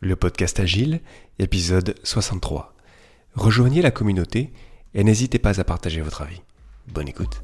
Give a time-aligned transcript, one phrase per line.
[0.00, 1.00] le podcast Agile,
[1.38, 2.74] épisode 63.
[3.34, 4.52] Rejoignez la communauté
[4.94, 6.40] et n'hésitez pas à partager votre avis.
[6.92, 7.40] Bonne écoute.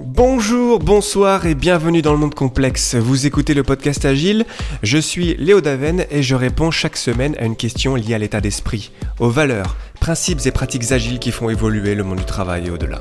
[0.00, 2.94] Bonjour, bonsoir et bienvenue dans le monde complexe.
[2.94, 4.46] Vous écoutez le podcast Agile,
[4.82, 8.40] je suis Léo Daven et je réponds chaque semaine à une question liée à l'état
[8.40, 12.70] d'esprit, aux valeurs, principes et pratiques agiles qui font évoluer le monde du travail et
[12.70, 13.00] au-delà.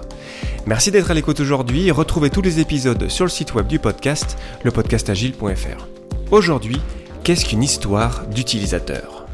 [0.66, 3.78] Merci d'être à l'écoute aujourd'hui et retrouvez tous les épisodes sur le site web du
[3.78, 5.88] podcast, lepodcastagile.fr.
[6.32, 6.80] Aujourd'hui,
[7.26, 9.26] qu'est-ce qu'une histoire d'utilisateur?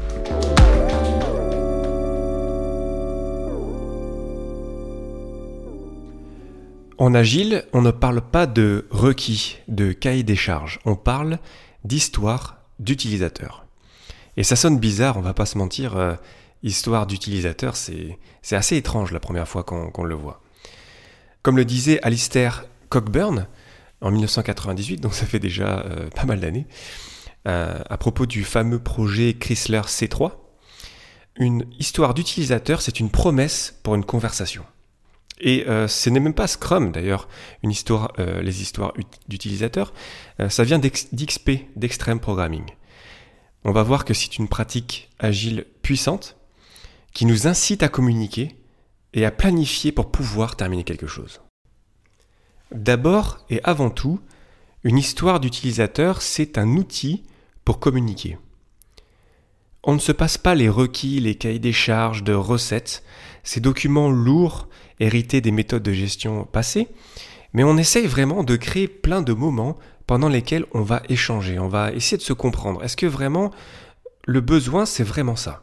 [6.98, 11.38] En agile, on ne parle pas de requis, de cahier des charges, on parle
[11.84, 13.64] d'histoire d'utilisateur.
[14.36, 16.14] Et ça sonne bizarre, on va pas se mentir, euh,
[16.62, 18.18] histoire d'utilisateur, c'est
[18.50, 20.42] assez étrange la première fois qu'on le voit.
[21.42, 23.46] Comme le disait Alistair Cockburn
[24.02, 26.66] en 1998, donc ça fait déjà euh, pas mal d'années,
[27.48, 30.32] euh, à propos du fameux projet Chrysler C3,
[31.36, 34.64] une histoire d'utilisateur, c'est une promesse pour une conversation.
[35.40, 37.26] Et euh, ce n'est même pas Scrum d'ailleurs,
[37.62, 38.92] une histoire, les histoires
[39.28, 39.94] d'utilisateurs,
[40.50, 42.64] ça vient d'XP, d'Extreme Programming.
[43.64, 46.36] On va voir que c'est une pratique agile puissante
[47.12, 48.56] qui nous incite à communiquer
[49.14, 51.40] et à planifier pour pouvoir terminer quelque chose.
[52.72, 54.20] D'abord et avant tout,
[54.84, 57.24] une histoire d'utilisateur, c'est un outil
[57.64, 58.38] pour communiquer.
[59.82, 63.02] On ne se passe pas les requis, les cahiers des charges de recettes,
[63.42, 64.68] ces documents lourds
[65.00, 66.88] hérités des méthodes de gestion passées,
[67.52, 71.68] mais on essaye vraiment de créer plein de moments pendant lesquels on va échanger, on
[71.68, 72.82] va essayer de se comprendre.
[72.84, 73.50] Est-ce que vraiment
[74.26, 75.62] le besoin, c'est vraiment ça?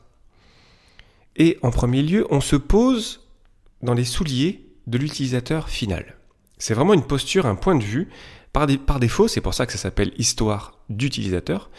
[1.37, 3.27] Et en premier lieu, on se pose
[3.81, 6.17] dans les souliers de l'utilisateur final.
[6.57, 8.09] C'est vraiment une posture, un point de vue.
[8.53, 8.65] Par,
[8.99, 11.69] défaut, c'est pour ça que ça s'appelle histoire d'utilisateur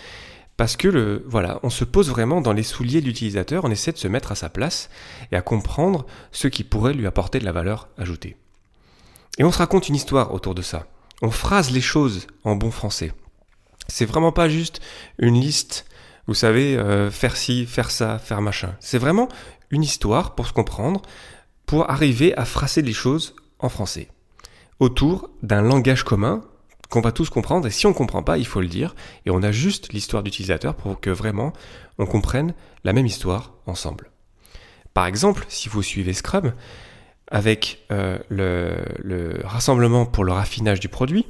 [0.57, 3.97] parce que voilà, on se pose vraiment dans les souliers de l'utilisateur, on essaie de
[3.97, 4.91] se mettre à sa place
[5.31, 8.37] et à comprendre ce qui pourrait lui apporter de la valeur ajoutée.
[9.39, 10.87] Et on se raconte une histoire autour de ça.
[11.23, 13.13] On phrase les choses en bon français.
[13.87, 14.81] C'est vraiment pas juste
[15.19, 15.87] une liste,
[16.29, 18.77] vous savez, euh, faire ci, faire ça, faire machin.
[18.81, 19.29] C'est vraiment
[19.71, 21.03] une histoire pour se comprendre,
[21.67, 24.09] pour arriver à phraser les choses en français.
[24.79, 26.43] Autour d'un langage commun
[26.91, 28.95] qu'on va tous comprendre, et si on ne comprend pas, il faut le dire,
[29.27, 31.53] et on a juste l'histoire d'utilisateur pour que vraiment
[31.99, 34.11] on comprenne la même histoire ensemble.
[34.95, 36.53] Par exemple, si vous suivez Scrum,
[37.31, 41.27] avec euh, le, rassemblement pour le raffinage du produit,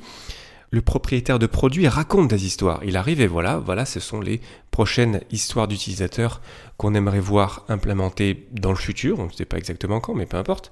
[0.71, 2.81] le propriétaire de produit raconte des histoires.
[2.85, 4.41] Il arrive et voilà, voilà, ce sont les
[4.71, 6.41] prochaines histoires d'utilisateurs
[6.77, 9.19] qu'on aimerait voir implémentées dans le futur.
[9.19, 10.71] On ne sait pas exactement quand, mais peu importe.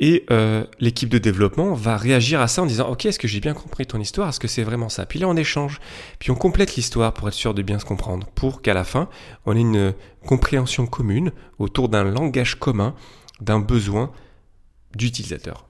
[0.00, 3.38] Et euh, l'équipe de développement va réagir à ça en disant Ok, est-ce que j'ai
[3.38, 4.28] bien compris ton histoire?
[4.28, 5.06] Est-ce que c'est vraiment ça?
[5.06, 5.80] Puis là, on échange.
[6.18, 8.26] Puis on complète l'histoire pour être sûr de bien se comprendre.
[8.34, 9.08] Pour qu'à la fin,
[9.46, 9.94] on ait une
[10.26, 11.30] compréhension commune
[11.60, 12.94] autour d'un langage commun,
[13.40, 14.10] d'un besoin
[14.96, 15.66] d'utilisateur.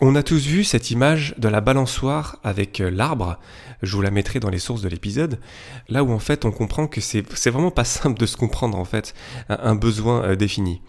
[0.00, 3.36] On a tous vu cette image de la balançoire avec euh, l'arbre.
[3.82, 5.40] Je vous la mettrai dans les sources de l'épisode.
[5.88, 8.84] Là où en fait on comprend que c'est vraiment pas simple de se comprendre en
[8.84, 9.12] fait
[9.48, 10.82] un besoin euh, défini.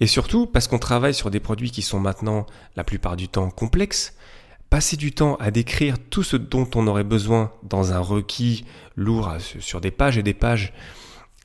[0.00, 2.44] Et surtout parce qu'on travaille sur des produits qui sont maintenant
[2.74, 4.16] la plupart du temps complexes,
[4.68, 8.64] passer du temps à décrire tout ce dont on aurait besoin dans un requis
[8.96, 10.72] lourd sur des pages et des pages,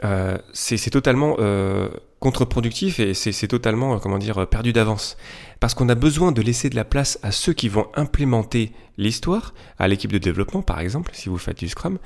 [0.04, 1.90] euh, c'est totalement euh,
[2.26, 5.16] contre-productif et c'est totalement, euh, comment dire, perdu d'avance.
[5.60, 9.54] Parce qu'on a besoin de laisser de la place à ceux qui vont implémenter l'histoire,
[9.78, 12.00] à l'équipe de développement par exemple, si vous faites du Scrum.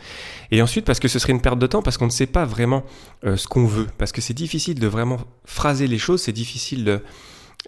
[0.52, 2.44] Et ensuite parce que ce serait une perte de temps, parce qu'on ne sait pas
[2.44, 2.84] vraiment
[3.24, 7.02] ce qu'on veut, parce que c'est difficile de vraiment phraser les choses, c'est difficile de,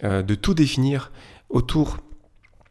[0.02, 1.10] de tout définir
[1.48, 1.98] autour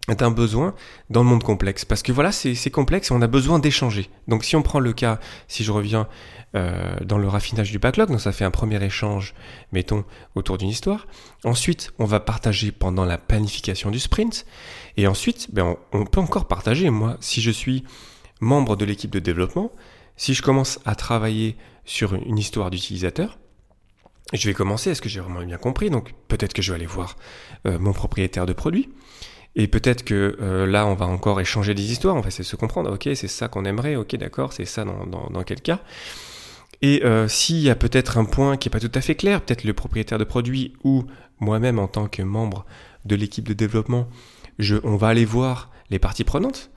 [0.07, 0.73] d'un besoin
[1.09, 1.85] dans le monde complexe.
[1.85, 4.09] Parce que voilà, c'est complexe et on a besoin d'échanger.
[4.27, 6.07] Donc si on prend le cas, si je reviens
[6.55, 9.33] euh, dans le raffinage du backlog, donc ça fait un premier échange,
[9.71, 10.03] mettons,
[10.35, 11.07] autour d'une histoire.
[11.45, 14.45] Ensuite, on va partager pendant la planification du sprint.
[14.97, 16.89] Et ensuite, ben, on, peut encore partager.
[16.89, 17.83] Moi, si je suis
[18.41, 19.71] membre de l'équipe de développement,
[20.17, 23.37] si je commence à travailler sur une histoire d'utilisateur,
[24.33, 25.89] je vais commencer, est-ce que j'ai vraiment bien compris?
[25.89, 27.17] Donc peut-être que je vais aller voir
[27.67, 28.89] euh, mon propriétaire de produit.
[29.55, 32.49] Et peut-être que euh, là, on va encore échanger des histoires, on va essayer de
[32.49, 35.81] se comprendre, ok, c'est ça qu'on aimerait, ok, d'accord, c'est ça dans, quel cas.
[36.81, 39.41] Et euh, s'il y a peut-être un point qui n'est pas tout à fait clair,
[39.41, 41.03] peut-être le propriétaire de produit ou
[41.39, 42.65] moi-même en tant que membre
[43.05, 44.07] de l'équipe de développement,
[44.83, 46.71] on va aller voir les parties prenantes.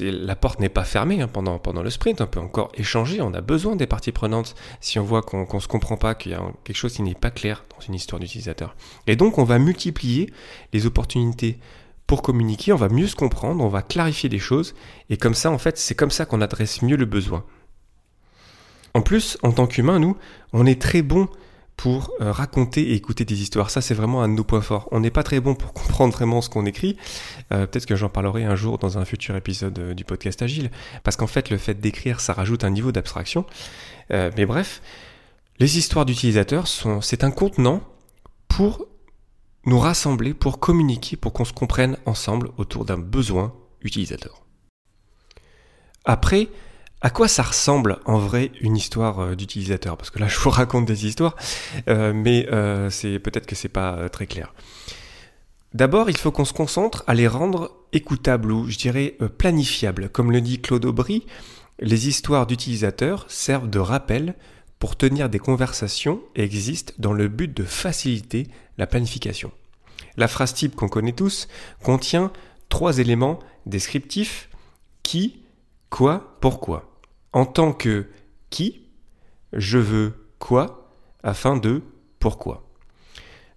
[0.00, 3.34] la porte n'est pas fermée hein, pendant, pendant le sprint, on peut encore échanger, on
[3.34, 6.34] a besoin des parties prenantes si on voit qu'on ne se comprend pas, qu'il y
[6.34, 8.76] a quelque chose qui n'est pas clair dans une histoire d'utilisateur.
[9.06, 10.32] Et donc on va multiplier
[10.72, 11.58] les opportunités
[12.10, 14.74] pour communiquer, on va mieux se comprendre, on va clarifier des choses,
[15.10, 17.44] et comme ça, en fait, c'est comme ça qu'on adresse mieux le besoin.
[18.94, 20.16] En plus, en tant qu'humain, nous,
[20.52, 21.28] on est très bon
[21.76, 23.70] pour euh, raconter et écouter des histoires.
[23.70, 24.88] Ça, c'est vraiment un de nos points forts.
[24.90, 26.96] On n'est pas très bon pour comprendre vraiment ce qu'on écrit.
[27.52, 30.72] Euh, peut-être que j'en parlerai un jour dans un futur épisode euh, du podcast Agile.
[31.04, 33.46] Parce qu'en fait, le fait d'écrire, ça rajoute un niveau d'abstraction.
[34.10, 34.82] mais bref,
[35.60, 37.82] les histoires d'utilisateurs, sont, c'est un contenant
[38.48, 38.89] pour
[39.64, 43.52] nous rassembler, pour communiquer, pour qu'on se comprenne ensemble autour d'un besoin
[43.82, 44.44] utilisateur.
[46.04, 46.48] Après,
[47.02, 49.96] à quoi ça ressemble en vrai une histoire euh, d'utilisateur?
[49.96, 51.36] Parce que là, je vous raconte des histoires,
[51.88, 54.54] euh, mais euh, c'est peut-être que c'est pas très clair.
[55.72, 60.08] D'abord, il faut qu'on se concentre à les rendre écoutables ou, je dirais, planifiables.
[60.08, 61.26] Comme le dit Claude Aubry,
[61.78, 64.34] les histoires d'utilisateurs servent de rappel
[64.80, 68.48] pour tenir des conversations et existent dans le but de faciliter
[68.78, 69.52] la planification.
[70.16, 71.46] La phrase type qu'on connaît tous
[71.84, 72.32] contient
[72.68, 74.48] trois éléments descriptifs
[75.04, 75.44] qui,
[75.90, 76.90] quoi, pourquoi
[77.32, 78.06] en tant que
[78.50, 78.82] qui,
[79.52, 80.92] je veux quoi
[81.22, 81.82] afin de
[82.18, 82.66] pourquoi.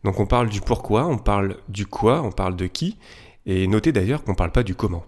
[0.03, 2.97] Donc on parle du pourquoi, on parle du quoi, on parle de qui,
[3.45, 5.05] et notez d'ailleurs qu'on ne parle pas du comment.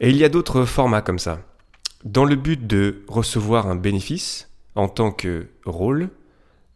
[0.00, 1.40] Et il y a d'autres formats comme ça.
[2.04, 6.10] Dans le but de recevoir un bénéfice, en tant que rôle,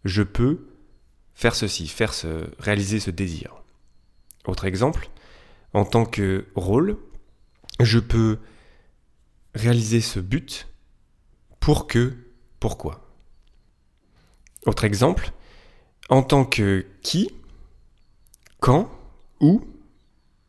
[0.04, 0.66] je peux
[1.34, 3.54] faire ceci, faire ce, réaliser ce désir.
[4.46, 5.08] Autre exemple,
[5.72, 6.98] en tant que rôle,
[7.80, 8.38] je peux
[9.54, 10.68] réaliser ce but
[11.60, 12.14] pour que,
[12.60, 13.10] pourquoi.
[14.66, 15.32] Autre exemple,
[16.08, 17.30] en tant que qui,
[18.60, 18.90] quand,
[19.40, 19.66] où,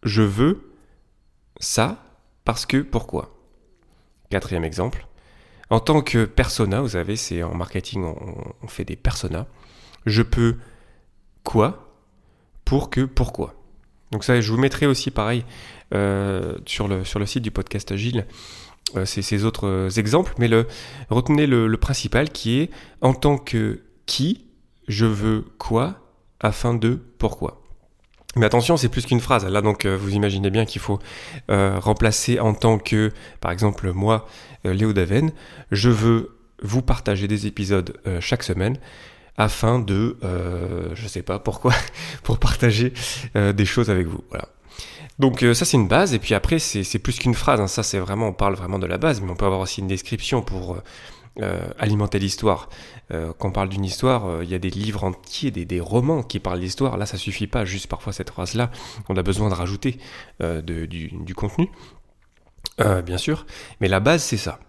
[0.04, 0.72] je veux
[1.60, 2.04] ça,
[2.44, 3.36] parce que, pourquoi.
[4.30, 5.08] Quatrième exemple,
[5.70, 9.48] en tant que persona, vous savez, c'est en marketing, on, fait des personas,
[10.06, 10.58] je peux
[11.44, 11.96] quoi,
[12.66, 13.56] pour que, pourquoi.
[14.12, 15.46] Donc ça, je vous mettrai aussi pareil
[15.94, 18.26] euh, sur, le, site du podcast Agile
[18.96, 20.68] euh, ces, autres exemples, mais le,
[21.10, 22.70] retenez le, principal qui est
[23.02, 24.46] en tant que qui,
[24.88, 26.00] je veux quoi,
[26.40, 27.65] afin de pourquoi.
[28.36, 29.46] Mais attention, c'est plus qu'une phrase.
[29.46, 31.00] Là, donc, euh, vous imaginez bien qu'il faut
[31.50, 33.12] remplacer en tant que,
[33.42, 34.28] par exemple, moi,
[34.64, 35.32] Léo Daven,
[35.72, 38.78] je veux vous partager des épisodes chaque semaine
[39.38, 40.18] afin de,
[40.94, 41.74] je sais pas pourquoi,
[42.24, 42.94] pour partager
[43.36, 44.24] des choses avec vous.
[44.30, 44.50] Voilà.
[45.20, 47.68] Donc euh, ça c'est une base, et puis après c'est plus qu'une phrase, hein.
[47.68, 49.88] ça c'est vraiment, on parle vraiment de la base, mais on peut avoir aussi une
[49.88, 50.84] description pour euh,
[51.42, 52.70] euh, alimenter l'histoire.
[53.10, 56.60] quand on parle d'une histoire, il y a des livres entiers, des, romans qui parlent
[56.60, 58.72] d'histoire, là ça suffit pas, juste parfois cette phrase-là,
[59.10, 60.00] on a besoin de rajouter
[60.40, 61.70] du, contenu,
[62.80, 63.46] bien sûr,
[63.80, 64.60] mais la base c'est ça.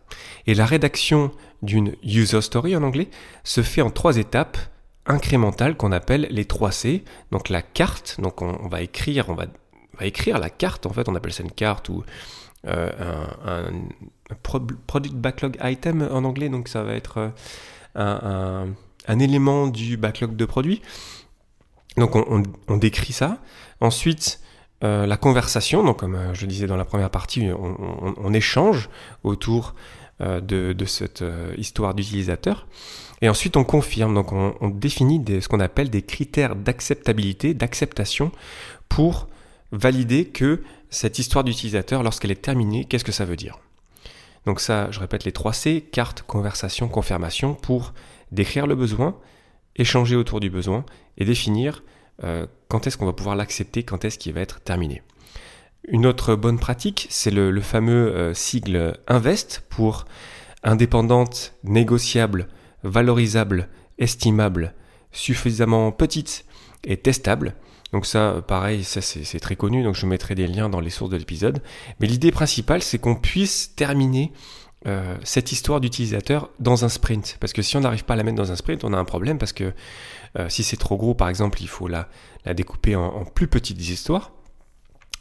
[0.47, 1.31] Et la rédaction
[1.63, 3.09] d'une user story en anglais
[3.43, 4.59] se fait en trois étapes
[5.07, 9.47] incrémentales qu'on appelle les 3 C, donc la carte, donc on va écrire, on va
[9.99, 12.05] va écrire la carte, en fait, on appelle ça une carte ou
[12.67, 12.91] euh,
[13.45, 13.71] un,
[14.43, 17.31] product backlog item en anglais, donc ça va être
[17.97, 18.67] euh,
[19.07, 20.83] un, élément du backlog de produits.
[21.97, 23.39] Donc on, décrit ça.
[23.81, 24.41] Ensuite,
[24.83, 28.91] euh, la conversation, donc comme je disais dans la première partie, on, échange
[29.23, 29.75] autour
[30.21, 31.25] de, cette
[31.57, 32.67] histoire d'utilisateur.
[33.23, 38.33] Et ensuite, on confirme, donc on, définit ce qu'on appelle des critères d'acceptabilité, d'acceptation
[38.89, 39.29] pour
[39.73, 43.59] valider que cette histoire d'utilisateur, lorsqu'elle est terminée, qu'est-ce que ça veut dire?
[44.47, 47.93] Donc ça, je répète les 3 C, carte, conversation, confirmation, pour
[48.31, 49.19] décrire le besoin,
[49.75, 50.85] échanger autour du besoin
[51.19, 51.83] et définir
[52.25, 55.03] euh, quand est-ce qu'on va pouvoir l'accepter, quand est-ce qu'il va être terminé.
[55.89, 60.05] Une autre bonne pratique, c'est le, fameux euh, sigle INVEST pour
[60.63, 62.49] indépendante, négociable,
[62.83, 63.69] valorisable,
[63.99, 64.75] estimable,
[65.13, 66.45] suffisamment petite
[66.85, 67.55] et testable.
[67.93, 71.11] Donc ça, pareil, ça c'est très connu, donc je mettrai des liens dans les sources
[71.11, 71.63] de l'épisode.
[72.01, 74.33] Mais l'idée principale, c'est qu'on puisse terminer
[74.87, 77.39] euh, cette histoire d'utilisateur dans un sprint.
[77.41, 79.05] Parce que si on n'arrive pas à la mettre dans un sprint, on a un
[79.05, 79.73] problème, parce que
[80.39, 82.09] euh, si c'est trop gros, par exemple, il faut la,
[82.55, 84.31] découper en, plus petites histoires.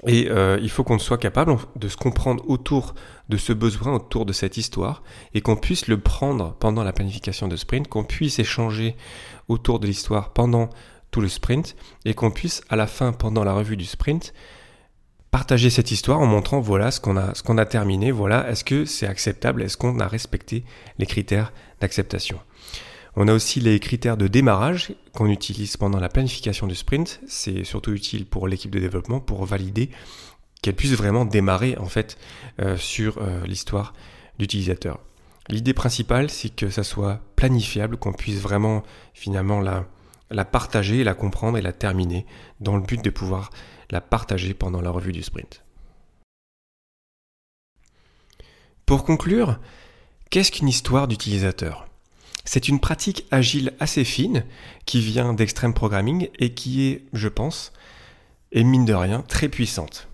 [0.06, 2.94] Et euh, il faut qu'on soit capable de se comprendre autour
[3.30, 5.02] de ce besoin, autour de cette histoire,
[5.34, 8.96] et qu'on puisse le prendre pendant la planification de sprint, qu'on puisse échanger
[9.48, 10.70] autour de l'histoire pendant
[11.22, 14.34] le sprint et qu'on puisse à la fin, pendant la revue du sprint,
[15.32, 18.64] partager cette histoire en montrant voilà ce qu'on a, ce qu'on a terminé, voilà est-ce
[18.64, 20.64] que c'est acceptable, est-ce qu'on a respecté
[20.98, 22.40] les critères d'acceptation.
[23.18, 27.22] On a aussi les critères de démarrage qu'on utilise pendant la planification du sprint.
[27.28, 29.90] C'est surtout utile pour l'équipe de développement pour valider
[30.62, 32.18] qu'elle puisse vraiment démarrer en fait
[32.60, 33.94] euh, sur euh, l'histoire
[34.38, 35.00] d'utilisateur.
[35.48, 38.84] L'idée principale, c'est que ça soit planifiable, qu'on puisse vraiment
[39.14, 39.86] finalement la,
[40.30, 42.26] la partager, la comprendre et la terminer
[42.60, 43.50] dans le but de pouvoir
[43.92, 45.64] la partager pendant la revue du sprint.
[48.86, 49.60] Pour conclure,
[50.30, 51.88] qu'est-ce qu'une histoire d'utilisateur?
[52.44, 54.46] C'est une pratique agile assez fine
[54.86, 57.74] qui vient d'extreme programming et qui est, je pense,
[58.52, 60.08] et mine de rien, très puissante.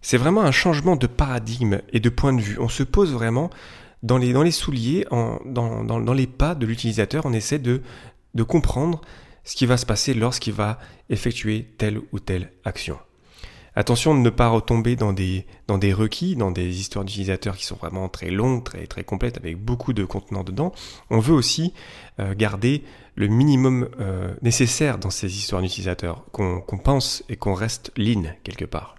[0.00, 2.58] C'est vraiment un changement de paradigme et de point de vue.
[2.60, 3.50] On se pose vraiment
[4.04, 7.80] dans les, souliers, dans, les pas de l'utilisateur, on essaie de
[8.46, 9.00] comprendre
[9.44, 10.78] ce qui va se passer lorsqu'il va
[11.10, 12.98] effectuer telle ou telle action.
[13.76, 17.66] Attention de ne pas retomber dans des, dans des requis, dans des histoires d'utilisateurs qui
[17.66, 20.72] sont vraiment très longues, très, très complètes, avec beaucoup de contenants dedans.
[21.10, 21.72] On veut aussi
[22.20, 22.84] euh, garder
[23.16, 28.64] le minimum euh, nécessaire dans ces histoires d'utilisateurs, qu'on pense et qu'on reste lean quelque
[28.64, 28.94] part.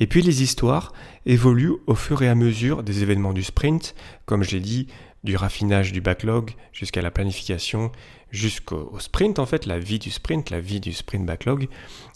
[0.00, 0.92] Et puis les histoires
[1.24, 3.94] évoluent au fur et à mesure des événements du sprint,
[4.26, 4.88] comme j'ai dit,
[5.24, 7.90] du raffinage du backlog jusqu'à la planification,
[8.30, 11.68] jusqu'au sprint en fait, la vie du sprint, la vie du sprint backlog,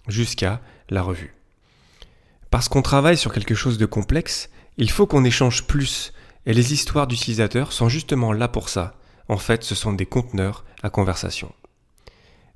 [0.06, 0.60] jusqu'à
[0.90, 1.34] la revue.
[2.50, 6.12] Parce qu'on travaille sur quelque chose de complexe, il faut qu'on échange plus,
[6.46, 8.94] et les histoires d'utilisateurs sont justement là pour ça.
[9.28, 11.52] En fait, ce sont des conteneurs à conversation.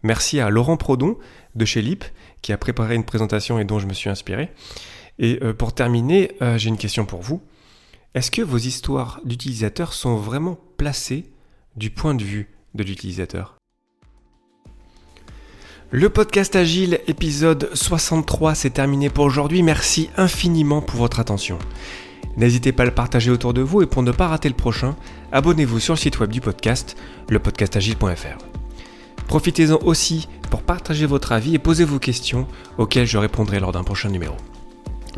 [0.02, 1.18] Merci à Laurent Prodon
[1.54, 2.04] de chez LIP
[2.40, 4.50] qui a préparé une présentation et dont je me suis inspiré.
[5.18, 7.42] Et euh, pour terminer, euh, j'ai une question pour vous.
[8.14, 11.32] Est-ce que vos histoires d'utilisateurs sont vraiment placées
[11.76, 13.56] du point de vue de l'utilisateur?
[15.90, 19.62] Le podcast Agile, épisode 63, c'est terminé pour aujourd'hui.
[19.62, 21.58] Merci infiniment pour votre attention.
[22.36, 24.94] N'hésitez pas à le partager autour de vous et pour ne pas rater le prochain,
[25.32, 26.98] abonnez-vous sur le site web du podcast,
[27.30, 28.44] lepodcastagile.fr.
[29.26, 33.84] Profitez-en aussi pour partager votre avis et poser vos questions auxquelles je répondrai lors d'un
[33.84, 34.36] prochain numéro.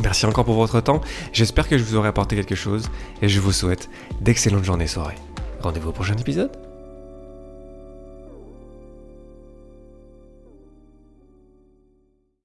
[0.03, 1.01] Merci encore pour votre temps,
[1.33, 2.89] j'espère que je vous aurai apporté quelque chose
[3.23, 3.89] et je vous souhaite
[4.21, 5.15] d'excellentes journées et soirées.
[5.61, 6.51] Rendez-vous au prochain épisode